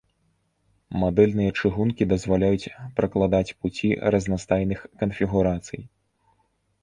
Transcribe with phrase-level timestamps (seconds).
[1.01, 5.81] Мадэльныя чыгункі дазваляюць пракладаць пуці разнастайных канфігурацый.